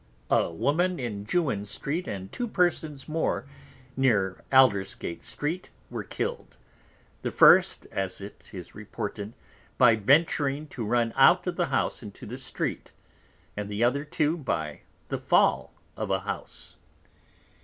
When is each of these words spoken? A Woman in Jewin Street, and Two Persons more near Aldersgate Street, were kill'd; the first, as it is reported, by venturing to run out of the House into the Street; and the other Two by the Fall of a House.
A 0.31 0.49
Woman 0.51 0.99
in 0.99 1.27
Jewin 1.27 1.63
Street, 1.63 2.07
and 2.07 2.31
Two 2.31 2.47
Persons 2.47 3.07
more 3.07 3.45
near 3.95 4.43
Aldersgate 4.51 5.23
Street, 5.23 5.69
were 5.91 6.03
kill'd; 6.03 6.57
the 7.21 7.29
first, 7.29 7.85
as 7.91 8.19
it 8.19 8.49
is 8.51 8.73
reported, 8.73 9.33
by 9.77 9.95
venturing 9.95 10.65
to 10.69 10.83
run 10.83 11.13
out 11.15 11.45
of 11.45 11.55
the 11.55 11.67
House 11.67 12.01
into 12.01 12.25
the 12.25 12.39
Street; 12.39 12.91
and 13.55 13.69
the 13.69 13.83
other 13.83 14.03
Two 14.03 14.37
by 14.37 14.81
the 15.09 15.19
Fall 15.19 15.71
of 15.95 16.09
a 16.09 16.21
House. 16.21 16.77